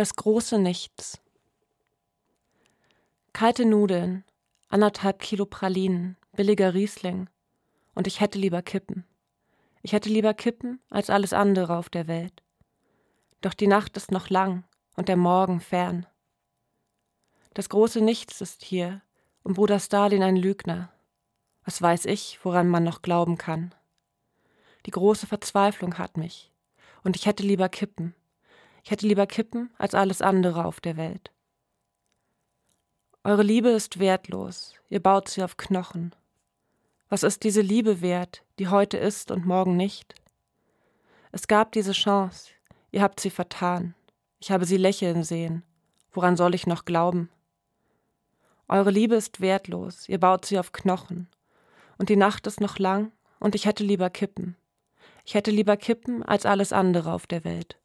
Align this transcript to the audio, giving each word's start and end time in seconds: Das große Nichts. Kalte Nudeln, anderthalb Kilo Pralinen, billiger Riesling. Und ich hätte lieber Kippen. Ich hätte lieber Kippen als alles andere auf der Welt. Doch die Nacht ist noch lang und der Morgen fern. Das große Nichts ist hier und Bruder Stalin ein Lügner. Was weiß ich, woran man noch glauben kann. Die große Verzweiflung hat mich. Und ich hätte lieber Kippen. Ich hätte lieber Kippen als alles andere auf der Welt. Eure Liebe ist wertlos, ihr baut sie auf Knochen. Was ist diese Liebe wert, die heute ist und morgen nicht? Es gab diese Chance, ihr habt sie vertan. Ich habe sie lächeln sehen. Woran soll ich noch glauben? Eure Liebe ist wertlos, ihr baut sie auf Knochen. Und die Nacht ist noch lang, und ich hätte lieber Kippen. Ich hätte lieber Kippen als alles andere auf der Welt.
Das 0.00 0.16
große 0.16 0.58
Nichts. 0.58 1.20
Kalte 3.34 3.66
Nudeln, 3.66 4.24
anderthalb 4.70 5.18
Kilo 5.18 5.44
Pralinen, 5.44 6.16
billiger 6.32 6.72
Riesling. 6.72 7.28
Und 7.94 8.06
ich 8.06 8.20
hätte 8.20 8.38
lieber 8.38 8.62
Kippen. 8.62 9.04
Ich 9.82 9.92
hätte 9.92 10.08
lieber 10.08 10.32
Kippen 10.32 10.80
als 10.88 11.10
alles 11.10 11.34
andere 11.34 11.76
auf 11.76 11.90
der 11.90 12.08
Welt. 12.08 12.42
Doch 13.42 13.52
die 13.52 13.66
Nacht 13.66 13.94
ist 13.98 14.10
noch 14.10 14.30
lang 14.30 14.64
und 14.96 15.10
der 15.10 15.18
Morgen 15.18 15.60
fern. 15.60 16.06
Das 17.52 17.68
große 17.68 18.00
Nichts 18.00 18.40
ist 18.40 18.64
hier 18.64 19.02
und 19.42 19.52
Bruder 19.52 19.80
Stalin 19.80 20.22
ein 20.22 20.36
Lügner. 20.36 20.90
Was 21.62 21.82
weiß 21.82 22.06
ich, 22.06 22.42
woran 22.42 22.68
man 22.68 22.84
noch 22.84 23.02
glauben 23.02 23.36
kann. 23.36 23.74
Die 24.86 24.92
große 24.92 25.26
Verzweiflung 25.26 25.98
hat 25.98 26.16
mich. 26.16 26.50
Und 27.04 27.16
ich 27.16 27.26
hätte 27.26 27.42
lieber 27.42 27.68
Kippen. 27.68 28.14
Ich 28.82 28.90
hätte 28.90 29.06
lieber 29.06 29.26
Kippen 29.26 29.70
als 29.78 29.94
alles 29.94 30.22
andere 30.22 30.64
auf 30.64 30.80
der 30.80 30.96
Welt. 30.96 31.30
Eure 33.22 33.42
Liebe 33.42 33.68
ist 33.68 33.98
wertlos, 33.98 34.74
ihr 34.88 35.00
baut 35.00 35.28
sie 35.28 35.42
auf 35.42 35.56
Knochen. 35.56 36.14
Was 37.10 37.22
ist 37.22 37.42
diese 37.44 37.60
Liebe 37.60 38.00
wert, 38.00 38.44
die 38.58 38.68
heute 38.68 38.96
ist 38.96 39.30
und 39.30 39.44
morgen 39.44 39.76
nicht? 39.76 40.14
Es 41.32 41.48
gab 41.48 41.72
diese 41.72 41.92
Chance, 41.92 42.50
ihr 42.92 43.02
habt 43.02 43.20
sie 43.20 43.30
vertan. 43.30 43.94
Ich 44.38 44.50
habe 44.50 44.64
sie 44.64 44.78
lächeln 44.78 45.22
sehen. 45.22 45.62
Woran 46.12 46.36
soll 46.36 46.54
ich 46.54 46.66
noch 46.66 46.84
glauben? 46.84 47.28
Eure 48.68 48.90
Liebe 48.90 49.16
ist 49.16 49.40
wertlos, 49.40 50.08
ihr 50.08 50.18
baut 50.18 50.46
sie 50.46 50.58
auf 50.58 50.72
Knochen. 50.72 51.28
Und 51.98 52.08
die 52.08 52.16
Nacht 52.16 52.46
ist 52.46 52.60
noch 52.60 52.78
lang, 52.78 53.12
und 53.38 53.54
ich 53.54 53.66
hätte 53.66 53.84
lieber 53.84 54.08
Kippen. 54.08 54.56
Ich 55.24 55.34
hätte 55.34 55.50
lieber 55.50 55.76
Kippen 55.76 56.22
als 56.22 56.46
alles 56.46 56.72
andere 56.72 57.12
auf 57.12 57.26
der 57.26 57.44
Welt. 57.44 57.79